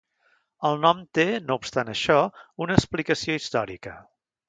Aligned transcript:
El 0.69 0.81
nom 0.85 1.03
té, 1.17 1.27
no 1.51 1.59
obstant 1.63 1.93
això, 1.95 2.17
una 2.67 2.81
explicació 2.81 3.41
històrica. 3.43 3.99